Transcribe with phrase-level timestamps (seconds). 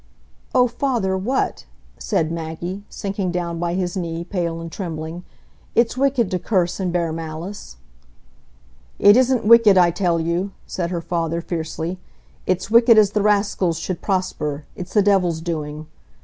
[0.55, 1.65] "Oh, father, what?"
[1.99, 5.23] said Maggie, sinking down by his knee, pale and trembling.
[5.75, 7.77] "It's wicked to curse and bear malice."
[8.97, 11.99] "It isn't wicked, I tell you," said her father, fiercely.
[12.47, 15.85] "It's wicked as the raskills should prosper; it's the Devil's doing.